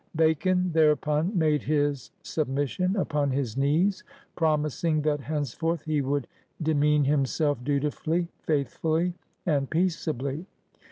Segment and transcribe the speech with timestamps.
[0.15, 4.03] Bacon thereupon made his submission upon his knees,
[4.35, 6.25] promising that henceforth he would
[6.63, 9.13] ^Me mean himself dutifully, faithfully,
[9.45, 10.47] and peaceably.''